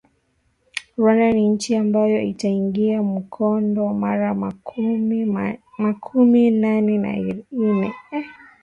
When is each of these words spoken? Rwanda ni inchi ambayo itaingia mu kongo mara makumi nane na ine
Rwanda 0.97 1.31
ni 1.31 1.45
inchi 1.45 1.75
ambayo 1.75 2.21
itaingia 2.21 3.01
mu 3.01 3.21
kongo 3.23 3.93
mara 3.93 4.33
makumi 5.79 6.43
nane 6.51 6.97
na 6.97 7.13
ine 7.17 7.93